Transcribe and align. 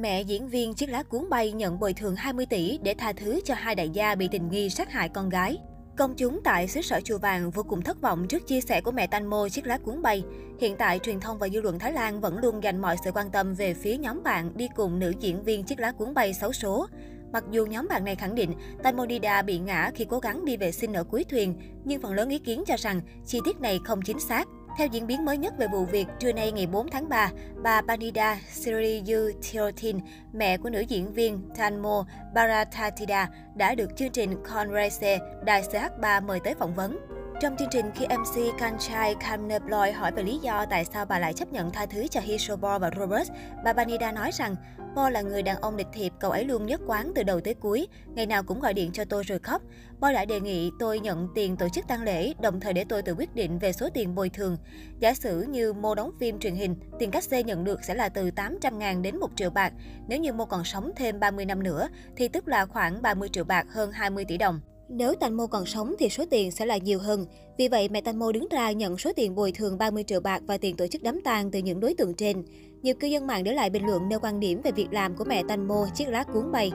Mẹ 0.00 0.22
diễn 0.22 0.48
viên 0.48 0.74
chiếc 0.74 0.90
lá 0.90 1.02
cuốn 1.02 1.28
bay 1.30 1.52
nhận 1.52 1.80
bồi 1.80 1.92
thường 1.92 2.16
20 2.16 2.46
tỷ 2.46 2.78
để 2.82 2.94
tha 2.98 3.12
thứ 3.12 3.40
cho 3.44 3.54
hai 3.54 3.74
đại 3.74 3.90
gia 3.90 4.14
bị 4.14 4.28
tình 4.28 4.48
nghi 4.48 4.70
sát 4.70 4.92
hại 4.92 5.08
con 5.08 5.28
gái. 5.28 5.58
Công 5.96 6.14
chúng 6.16 6.40
tại 6.44 6.68
xứ 6.68 6.82
sở 6.82 7.00
chùa 7.04 7.18
vàng 7.18 7.50
vô 7.50 7.62
cùng 7.62 7.82
thất 7.82 8.00
vọng 8.00 8.28
trước 8.28 8.46
chia 8.46 8.60
sẻ 8.60 8.80
của 8.80 8.90
mẹ 8.90 9.06
Tanmo 9.06 9.48
chiếc 9.48 9.66
lá 9.66 9.78
cuốn 9.78 10.02
bay. 10.02 10.24
Hiện 10.60 10.76
tại, 10.76 10.98
truyền 10.98 11.20
thông 11.20 11.38
và 11.38 11.48
dư 11.48 11.60
luận 11.60 11.78
Thái 11.78 11.92
Lan 11.92 12.20
vẫn 12.20 12.38
luôn 12.38 12.62
dành 12.62 12.82
mọi 12.82 12.96
sự 13.04 13.10
quan 13.14 13.30
tâm 13.30 13.54
về 13.54 13.74
phía 13.74 13.96
nhóm 13.96 14.22
bạn 14.22 14.56
đi 14.56 14.68
cùng 14.76 14.98
nữ 14.98 15.12
diễn 15.20 15.42
viên 15.42 15.64
chiếc 15.64 15.80
lá 15.80 15.92
cuốn 15.92 16.14
bay 16.14 16.34
xấu 16.34 16.52
số. 16.52 16.86
Mặc 17.32 17.44
dù 17.50 17.66
nhóm 17.66 17.88
bạn 17.88 18.04
này 18.04 18.16
khẳng 18.16 18.34
định 18.34 18.54
Tanmonida 18.82 19.42
bị 19.42 19.58
ngã 19.58 19.90
khi 19.94 20.06
cố 20.10 20.18
gắng 20.18 20.44
đi 20.44 20.56
vệ 20.56 20.72
sinh 20.72 20.92
ở 20.92 21.04
cuối 21.04 21.24
thuyền, 21.24 21.54
nhưng 21.84 22.02
phần 22.02 22.14
lớn 22.14 22.28
ý 22.28 22.38
kiến 22.38 22.64
cho 22.66 22.76
rằng 22.78 23.00
chi 23.26 23.38
tiết 23.44 23.60
này 23.60 23.80
không 23.84 24.02
chính 24.02 24.20
xác. 24.20 24.48
Theo 24.76 24.86
diễn 24.86 25.06
biến 25.06 25.24
mới 25.24 25.38
nhất 25.38 25.54
về 25.58 25.66
vụ 25.68 25.84
việc, 25.84 26.06
trưa 26.18 26.32
nay 26.32 26.52
ngày 26.52 26.66
4 26.66 26.88
tháng 26.90 27.08
3, 27.08 27.30
bà 27.62 27.82
Panida 27.82 28.38
Siriyu 28.50 29.30
Theotin, 29.42 29.98
mẹ 30.32 30.56
của 30.56 30.70
nữ 30.70 30.80
diễn 30.80 31.12
viên 31.12 31.42
Tanmo 31.56 32.04
Baratatida, 32.34 33.28
đã 33.54 33.74
được 33.74 33.96
chương 33.96 34.10
trình 34.10 34.42
Conrese 34.42 35.18
đài 35.44 35.62
CH3 35.62 36.26
mời 36.26 36.40
tới 36.44 36.54
phỏng 36.54 36.74
vấn. 36.74 36.98
Trong 37.40 37.56
chương 37.56 37.68
trình, 37.70 37.90
khi 37.94 38.06
MC 38.06 38.58
Kanchai 38.58 39.14
Kamnebloy 39.14 39.92
hỏi 39.92 40.12
về 40.12 40.22
lý 40.22 40.38
do 40.38 40.66
tại 40.70 40.84
sao 40.84 41.06
bà 41.06 41.18
lại 41.18 41.32
chấp 41.32 41.52
nhận 41.52 41.70
tha 41.70 41.86
thứ 41.86 42.06
cho 42.06 42.20
Hisobor 42.20 42.80
và 42.80 42.90
Robert, 42.98 43.28
bà 43.64 43.72
Banida 43.72 44.12
nói 44.12 44.30
rằng 44.32 44.56
Bo 44.94 45.10
là 45.10 45.22
người 45.22 45.42
đàn 45.42 45.60
ông 45.60 45.76
lịch 45.76 45.86
thiệp, 45.92 46.12
cậu 46.20 46.30
ấy 46.30 46.44
luôn 46.44 46.66
nhất 46.66 46.80
quán 46.86 47.12
từ 47.14 47.22
đầu 47.22 47.40
tới 47.40 47.54
cuối, 47.54 47.88
ngày 48.06 48.26
nào 48.26 48.42
cũng 48.42 48.60
gọi 48.60 48.74
điện 48.74 48.90
cho 48.92 49.04
tôi 49.04 49.22
rồi 49.22 49.38
khóc. 49.38 49.62
Bo 50.00 50.12
đã 50.12 50.24
đề 50.24 50.40
nghị 50.40 50.70
tôi 50.78 51.00
nhận 51.00 51.28
tiền 51.34 51.56
tổ 51.56 51.68
chức 51.68 51.88
tang 51.88 52.02
lễ, 52.02 52.32
đồng 52.40 52.60
thời 52.60 52.72
để 52.72 52.84
tôi 52.88 53.02
tự 53.02 53.14
quyết 53.14 53.34
định 53.34 53.58
về 53.58 53.72
số 53.72 53.88
tiền 53.94 54.14
bồi 54.14 54.28
thường. 54.28 54.56
Giả 54.98 55.14
sử 55.14 55.42
như 55.42 55.72
Mô 55.72 55.94
đóng 55.94 56.10
phim 56.20 56.38
truyền 56.38 56.54
hình, 56.54 56.76
tiền 56.98 57.10
cách 57.10 57.24
xê 57.24 57.42
nhận 57.42 57.64
được 57.64 57.84
sẽ 57.84 57.94
là 57.94 58.08
từ 58.08 58.30
800 58.30 58.78
ngàn 58.78 59.02
đến 59.02 59.16
1 59.16 59.28
triệu 59.36 59.50
bạc. 59.50 59.72
Nếu 60.08 60.18
như 60.18 60.32
Mô 60.32 60.44
còn 60.44 60.64
sống 60.64 60.90
thêm 60.96 61.20
30 61.20 61.44
năm 61.44 61.62
nữa, 61.62 61.88
thì 62.16 62.28
tức 62.28 62.48
là 62.48 62.66
khoảng 62.66 63.02
30 63.02 63.28
triệu 63.28 63.44
bạc 63.44 63.66
hơn 63.70 63.92
20 63.92 64.24
tỷ 64.24 64.38
đồng. 64.38 64.60
Nếu 64.96 65.14
Tanmo 65.14 65.46
còn 65.46 65.66
sống 65.66 65.94
thì 65.98 66.08
số 66.08 66.24
tiền 66.30 66.50
sẽ 66.50 66.66
là 66.66 66.76
nhiều 66.76 66.98
hơn. 66.98 67.26
Vì 67.58 67.68
vậy, 67.68 67.88
mẹ 67.88 68.00
Tanmo 68.00 68.32
đứng 68.32 68.48
ra 68.50 68.72
nhận 68.72 68.98
số 68.98 69.12
tiền 69.16 69.34
bồi 69.34 69.52
thường 69.52 69.78
30 69.78 70.04
triệu 70.04 70.20
bạc 70.20 70.42
và 70.46 70.58
tiền 70.58 70.76
tổ 70.76 70.86
chức 70.86 71.02
đám 71.02 71.20
tang 71.24 71.50
từ 71.50 71.58
những 71.58 71.80
đối 71.80 71.94
tượng 71.94 72.14
trên. 72.14 72.42
Nhiều 72.82 72.94
cư 72.94 73.06
dân 73.06 73.26
mạng 73.26 73.44
để 73.44 73.52
lại 73.52 73.70
bình 73.70 73.86
luận 73.86 74.08
nêu 74.08 74.18
quan 74.22 74.40
điểm 74.40 74.60
về 74.64 74.70
việc 74.70 74.88
làm 74.90 75.16
của 75.16 75.24
mẹ 75.24 75.42
Tanmo 75.48 75.86
chiếc 75.94 76.08
lá 76.08 76.24
cuốn 76.24 76.52
bay. 76.52 76.72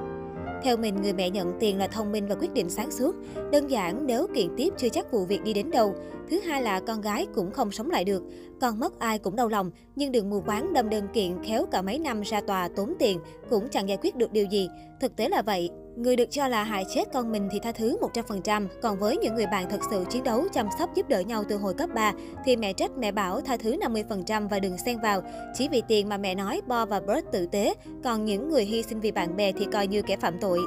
Theo 0.63 0.77
mình, 0.77 1.01
người 1.01 1.13
mẹ 1.13 1.29
nhận 1.29 1.53
tiền 1.59 1.77
là 1.77 1.87
thông 1.87 2.11
minh 2.11 2.27
và 2.27 2.35
quyết 2.35 2.53
định 2.53 2.69
sáng 2.69 2.91
suốt. 2.91 3.15
Đơn 3.51 3.71
giản, 3.71 4.07
nếu 4.07 4.27
kiện 4.35 4.47
tiếp 4.57 4.73
chưa 4.77 4.89
chắc 4.89 5.11
vụ 5.11 5.25
việc 5.25 5.43
đi 5.43 5.53
đến 5.53 5.71
đâu. 5.71 5.95
Thứ 6.29 6.39
hai 6.39 6.61
là 6.61 6.79
con 6.79 7.01
gái 7.01 7.27
cũng 7.35 7.51
không 7.51 7.71
sống 7.71 7.91
lại 7.91 8.03
được. 8.03 8.23
Con 8.61 8.79
mất 8.79 8.99
ai 8.99 9.19
cũng 9.19 9.35
đau 9.35 9.47
lòng, 9.47 9.71
nhưng 9.95 10.11
đừng 10.11 10.29
mù 10.29 10.41
quáng 10.41 10.73
đâm 10.73 10.89
đơn 10.89 11.07
kiện 11.13 11.43
khéo 11.43 11.65
cả 11.65 11.81
mấy 11.81 11.99
năm 11.99 12.21
ra 12.21 12.41
tòa 12.41 12.69
tốn 12.75 12.93
tiền, 12.99 13.19
cũng 13.49 13.69
chẳng 13.71 13.89
giải 13.89 13.97
quyết 14.01 14.15
được 14.15 14.31
điều 14.31 14.45
gì. 14.45 14.69
Thực 15.01 15.15
tế 15.15 15.29
là 15.29 15.41
vậy. 15.41 15.69
Người 15.99 16.15
được 16.15 16.31
cho 16.31 16.47
là 16.47 16.63
hại 16.63 16.85
chết 16.93 17.03
con 17.13 17.31
mình 17.31 17.49
thì 17.51 17.59
tha 17.59 17.71
thứ 17.71 17.97
100%, 18.13 18.67
còn 18.81 18.99
với 18.99 19.17
những 19.17 19.35
người 19.35 19.45
bạn 19.45 19.69
thật 19.69 19.79
sự 19.89 20.05
chiến 20.09 20.23
đấu, 20.23 20.43
chăm 20.53 20.67
sóc 20.79 20.95
giúp 20.95 21.09
đỡ 21.09 21.19
nhau 21.19 21.43
từ 21.49 21.57
hồi 21.57 21.73
cấp 21.73 21.89
3 21.95 22.13
thì 22.45 22.55
mẹ 22.55 22.73
trách 22.73 22.91
mẹ 22.97 23.11
bảo 23.11 23.41
tha 23.41 23.57
thứ 23.57 23.75
50% 23.75 24.47
và 24.47 24.59
đừng 24.59 24.77
xen 24.77 24.99
vào. 24.99 25.21
Chỉ 25.53 25.67
vì 25.67 25.81
tiền 25.87 26.09
mà 26.09 26.17
mẹ 26.17 26.35
nói 26.35 26.61
Bo 26.67 26.85
và 26.85 26.99
Bert 26.99 27.25
tử 27.31 27.45
tế, 27.45 27.73
còn 28.03 28.25
những 28.25 28.49
người 28.49 28.65
hy 28.65 28.83
sinh 28.83 28.99
vì 28.99 29.11
bạn 29.11 29.35
bè 29.35 29.51
thì 29.51 29.65
coi 29.73 29.87
như 29.87 30.01
kẻ 30.01 30.17
phạm 30.17 30.39
tội. 30.41 30.59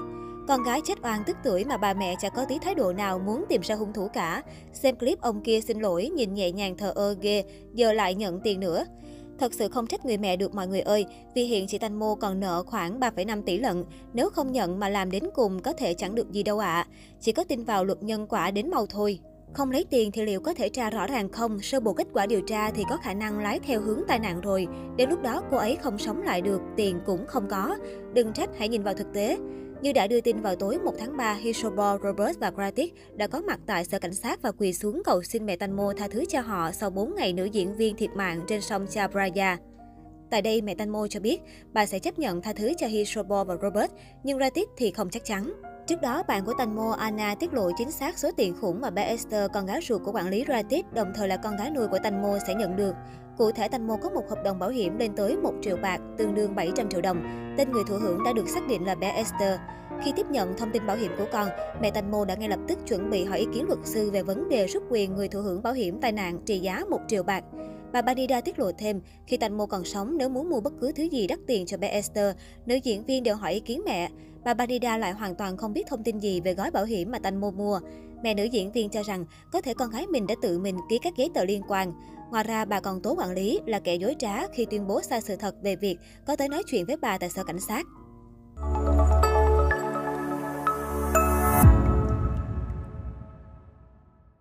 Con 0.49 0.63
gái 0.63 0.81
chết 0.85 0.99
oan 1.03 1.23
tức 1.27 1.37
tuổi 1.45 1.65
mà 1.65 1.77
bà 1.77 1.95
mẹ 1.95 2.15
chẳng 2.21 2.33
có 2.37 2.45
tí 2.45 2.59
thái 2.59 2.75
độ 2.75 2.93
nào 2.93 3.19
muốn 3.19 3.45
tìm 3.49 3.61
ra 3.61 3.75
hung 3.75 3.93
thủ 3.93 4.09
cả. 4.13 4.43
Xem 4.73 4.97
clip 4.97 5.21
ông 5.21 5.41
kia 5.41 5.61
xin 5.61 5.81
lỗi, 5.81 6.11
nhìn 6.15 6.35
nhẹ 6.35 6.51
nhàng 6.51 6.77
thờ 6.77 6.93
ơ 6.95 7.17
ghê, 7.21 7.45
giờ 7.75 7.93
lại 7.93 8.15
nhận 8.15 8.41
tiền 8.41 8.61
nữa. 8.61 8.85
Thật 9.43 9.55
sự 9.55 9.69
không 9.69 9.87
trách 9.87 10.07
người 10.07 10.17
mẹ 10.17 10.37
được 10.37 10.55
mọi 10.55 10.69
người 10.69 10.81
ơi, 10.81 11.07
vì 11.35 11.45
hiện 11.45 11.67
chị 11.67 11.79
Thanh 11.79 11.99
Mô 11.99 12.15
còn 12.15 12.41
nợ 12.41 12.63
khoảng 12.67 13.01
3,5 13.01 13.43
tỷ 13.43 13.59
lận. 13.59 13.85
Nếu 14.13 14.31
không 14.31 14.53
nhận 14.53 14.81
mà 14.81 14.89
làm 14.89 15.11
đến 15.11 15.25
cùng 15.35 15.61
có 15.61 15.73
thể 15.73 15.95
chẳng 15.95 16.15
được 16.15 16.33
gì 16.33 16.43
đâu 16.43 16.59
ạ. 16.59 16.75
À. 16.75 16.87
Chỉ 17.21 17.33
có 17.33 17.45
tin 17.45 17.65
vào 17.65 17.85
luật 17.85 18.03
nhân 18.03 18.27
quả 18.27 18.51
đến 18.51 18.71
mau 18.71 18.87
thôi. 18.87 19.19
Không 19.53 19.71
lấy 19.71 19.85
tiền 19.91 20.11
thì 20.13 20.23
liệu 20.23 20.41
có 20.41 20.55
thể 20.55 20.69
tra 20.69 20.91
rõ 20.91 21.07
ràng 21.07 21.29
không? 21.29 21.61
Sơ 21.61 21.81
bộ 21.81 21.93
kết 21.93 22.07
quả 22.13 22.27
điều 22.27 22.41
tra 22.41 22.71
thì 22.71 22.85
có 22.91 22.97
khả 22.97 23.15
năng 23.15 23.39
lái 23.39 23.61
theo 23.61 23.81
hướng 23.81 24.01
tai 24.09 24.19
nạn 24.19 24.41
rồi. 24.41 24.67
Đến 24.97 25.11
lúc 25.11 25.23
đó 25.23 25.43
cô 25.51 25.57
ấy 25.57 25.77
không 25.77 25.99
sống 25.99 26.23
lại 26.23 26.41
được, 26.41 26.61
tiền 26.77 27.01
cũng 27.07 27.27
không 27.27 27.49
có. 27.51 27.77
Đừng 28.15 28.33
trách, 28.33 28.51
hãy 28.59 28.69
nhìn 28.69 28.83
vào 28.83 28.95
thực 28.95 29.13
tế. 29.15 29.39
Như 29.83 29.93
đã 29.93 30.07
đưa 30.07 30.21
tin 30.21 30.41
vào 30.41 30.57
tối 30.57 30.79
1 30.79 30.93
tháng 30.99 31.17
3, 31.17 31.35
Hisobor, 31.35 32.03
Robert 32.03 32.39
và 32.39 32.51
Gratis 32.51 32.91
đã 33.15 33.27
có 33.27 33.41
mặt 33.41 33.61
tại 33.67 33.85
sở 33.85 33.99
cảnh 33.99 34.15
sát 34.15 34.43
và 34.43 34.53
quỳ 34.53 34.73
xuống 34.73 35.03
cầu 35.05 35.23
xin 35.23 35.47
mẹ 35.47 35.57
Tanmo 35.57 35.93
tha 35.97 36.09
thứ 36.09 36.25
cho 36.29 36.41
họ 36.41 36.73
sau 36.73 36.91
4 36.91 37.15
ngày 37.15 37.33
nữ 37.33 37.45
diễn 37.45 37.75
viên 37.75 37.97
thiệt 37.97 38.11
mạng 38.17 38.41
trên 38.49 38.61
sông 38.61 38.87
Chabraya. 38.91 39.59
Tại 40.31 40.43
đây, 40.43 40.63
mẹ 40.63 40.75
Tanmo 40.75 41.07
cho 41.09 41.21
biết 41.21 41.41
bà 41.73 41.87
sẽ 41.87 41.99
chấp 41.99 42.19
nhận 42.19 42.43
tha 42.43 42.53
thứ 42.53 42.73
cho 42.79 42.87
Hisobor 42.87 43.47
và 43.49 43.57
Robert, 43.63 43.91
nhưng 44.25 44.39
Gratis 44.39 44.69
thì 44.77 44.91
không 44.91 45.11
chắc 45.11 45.25
chắn. 45.25 45.53
Trước 45.87 46.01
đó, 46.01 46.23
bạn 46.29 46.45
của 46.45 46.53
Tành 46.59 46.75
Mô, 46.75 46.91
Anna 46.91 47.35
tiết 47.35 47.55
lộ 47.55 47.71
chính 47.79 47.91
xác 47.91 48.19
số 48.19 48.31
tiền 48.37 48.55
khủng 48.61 48.81
mà 48.81 48.91
bé 48.91 49.03
Esther, 49.03 49.51
con 49.53 49.67
gái 49.67 49.81
ruột 49.89 50.03
của 50.05 50.13
quản 50.13 50.29
lý 50.29 50.45
Ratit, 50.49 50.93
đồng 50.95 51.13
thời 51.15 51.29
là 51.29 51.37
con 51.37 51.57
gái 51.57 51.71
nuôi 51.71 51.89
của 51.89 51.99
Tành 52.03 52.23
Mô 52.23 52.39
sẽ 52.47 52.55
nhận 52.55 52.77
được. 52.77 52.95
Cụ 53.39 53.51
thể, 53.53 53.69
Tành 53.69 53.87
Mô 53.87 53.97
có 53.97 54.11
một 54.11 54.23
hợp 54.31 54.39
đồng 54.45 54.59
bảo 54.59 54.71
hiểm 54.71 54.99
lên 54.99 55.13
tới 55.17 55.37
1 55.37 55.53
triệu 55.63 55.77
bạc, 55.77 56.01
tương 56.19 56.35
đương 56.35 56.55
700 56.55 56.89
triệu 56.89 57.01
đồng. 57.01 57.23
Tên 57.59 57.73
người 57.73 57.83
thụ 57.89 57.95
hưởng 57.95 58.25
đã 58.25 58.33
được 58.33 58.49
xác 58.49 58.69
định 58.69 58.87
là 58.87 58.95
bé 58.95 59.11
Esther. 59.11 59.59
Khi 60.05 60.13
tiếp 60.17 60.27
nhận 60.31 60.57
thông 60.57 60.71
tin 60.71 60.87
bảo 60.87 60.97
hiểm 60.97 61.13
của 61.19 61.27
con, 61.33 61.49
mẹ 61.81 61.91
Tành 61.91 62.11
Mô 62.11 62.25
đã 62.25 62.35
ngay 62.35 62.49
lập 62.49 62.61
tức 62.69 62.79
chuẩn 62.89 63.11
bị 63.11 63.25
hỏi 63.25 63.39
ý 63.39 63.47
kiến 63.55 63.65
luật 63.67 63.79
sư 63.85 64.11
về 64.11 64.23
vấn 64.23 64.49
đề 64.49 64.67
rút 64.67 64.83
quyền 64.91 65.15
người 65.15 65.29
thụ 65.29 65.41
hưởng 65.41 65.63
bảo 65.63 65.73
hiểm 65.73 66.01
tai 66.01 66.13
nạn 66.13 66.39
trị 66.47 66.59
giá 66.59 66.85
1 66.91 67.01
triệu 67.09 67.23
bạc. 67.23 67.45
Bà 67.93 68.03
Banida 68.03 68.41
tiết 68.41 68.59
lộ 68.59 68.73
thêm, 68.79 69.01
khi 69.27 69.37
Tành 69.37 69.59
Mô 69.59 69.67
còn 69.67 69.85
sống, 69.85 70.19
nếu 70.19 70.29
muốn 70.29 70.51
mua 70.51 70.61
bất 70.61 70.73
cứ 70.81 70.93
thứ 70.93 71.03
gì 71.03 71.27
đắt 71.27 71.39
tiền 71.47 71.67
cho 71.67 71.77
bé 71.77 71.89
Esther, 71.89 72.37
nữ 72.67 72.75
diễn 72.75 73.05
viên 73.05 73.23
đều 73.23 73.37
hỏi 73.37 73.53
ý 73.53 73.61
kiến 73.61 73.83
mẹ. 73.87 74.09
Bà 74.45 74.55
Barida 74.55 74.99
lại 74.99 75.13
hoàn 75.13 75.35
toàn 75.35 75.57
không 75.57 75.73
biết 75.73 75.87
thông 75.87 76.03
tin 76.03 76.19
gì 76.19 76.41
về 76.41 76.55
gói 76.55 76.71
bảo 76.71 76.85
hiểm 76.85 77.11
mà 77.11 77.19
Tanmo 77.19 77.51
mua. 77.51 77.81
Mẹ 78.23 78.35
nữ 78.35 78.45
diễn 78.45 78.73
viên 78.73 78.89
cho 78.89 79.03
rằng 79.03 79.25
có 79.53 79.61
thể 79.61 79.75
con 79.75 79.91
gái 79.91 80.07
mình 80.07 80.27
đã 80.27 80.35
tự 80.43 80.59
mình 80.59 80.77
ký 80.91 80.99
các 81.03 81.17
giấy 81.17 81.31
tờ 81.35 81.45
liên 81.45 81.63
quan. 81.69 81.93
Ngoài 82.31 82.45
ra, 82.45 82.65
bà 82.65 82.81
còn 82.81 83.03
tố 83.03 83.15
quản 83.19 83.31
lý 83.31 83.61
là 83.67 83.81
kẻ 83.81 83.95
dối 83.95 84.17
trá 84.19 84.47
khi 84.55 84.65
tuyên 84.65 84.87
bố 84.87 85.03
sai 85.03 85.21
sự 85.21 85.37
thật 85.37 85.55
về 85.63 85.77
việc 85.77 85.99
có 86.27 86.37
tới 86.37 86.49
nói 86.49 86.63
chuyện 86.67 86.87
với 86.87 86.97
bà 86.97 87.19
tại 87.19 87.31
sở 87.31 87.45
cảnh 87.45 87.61
sát. 87.61 87.87